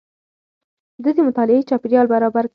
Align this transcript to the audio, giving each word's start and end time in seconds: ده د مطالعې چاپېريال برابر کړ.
ده 1.03 1.09
د 1.17 1.19
مطالعې 1.27 1.67
چاپېريال 1.69 2.05
برابر 2.13 2.43
کړ. 2.47 2.49